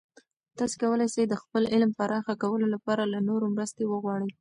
[0.57, 4.31] تاسې کولای سئ د خپل علم پراخه کولو لپاره له نورو مرستې وغواړئ.